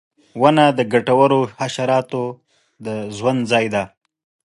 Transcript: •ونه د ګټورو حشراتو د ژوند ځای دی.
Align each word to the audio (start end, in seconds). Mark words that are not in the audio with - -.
•ونه 0.41 0.65
د 0.77 0.79
ګټورو 0.93 1.39
حشراتو 1.59 2.23
د 2.85 2.87
ژوند 3.17 3.41
ځای 3.51 3.65
دی. 3.73 3.83